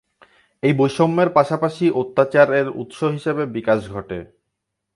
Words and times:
এই 0.63 0.73
বৈষম্যের 0.73 1.29
পাশাপাশি 1.29 1.85
অত্যাচার 2.01 2.47
এর 2.53 2.67
উৎস 2.81 2.99
হিসাবে 3.15 3.43
বিকাশ 3.55 3.79
ঘটে। 3.89 4.19